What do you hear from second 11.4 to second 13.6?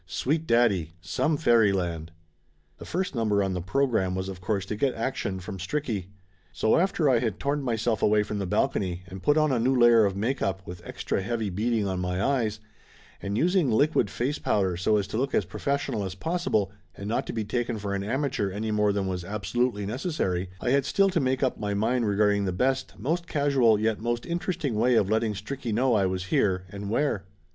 beading on my eyes, and